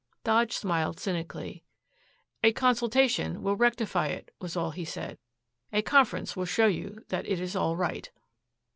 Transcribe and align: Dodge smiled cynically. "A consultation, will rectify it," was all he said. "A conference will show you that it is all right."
Dodge 0.23 0.53
smiled 0.57 0.99
cynically. 0.99 1.63
"A 2.43 2.53
consultation, 2.53 3.43
will 3.43 3.55
rectify 3.55 4.07
it," 4.07 4.33
was 4.41 4.57
all 4.57 4.71
he 4.71 4.83
said. 4.83 5.19
"A 5.71 5.83
conference 5.83 6.35
will 6.35 6.45
show 6.45 6.65
you 6.65 7.05
that 7.09 7.29
it 7.29 7.39
is 7.39 7.55
all 7.55 7.75
right." 7.75 8.09